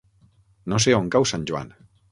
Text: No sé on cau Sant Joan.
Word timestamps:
No 0.73 0.81
sé 0.87 0.95
on 1.03 1.13
cau 1.17 1.31
Sant 1.35 1.47
Joan. 1.53 1.75